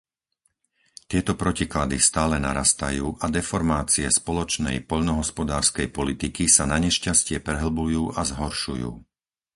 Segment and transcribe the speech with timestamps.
[1.11, 8.89] Tieto protiklady stále narastajú a deformácie spoločnej poľnohospodárskej politiky sa nanešťastie prehlbujú a zhoršujú.